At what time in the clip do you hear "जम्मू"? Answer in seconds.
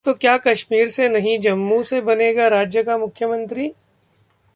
1.39-1.83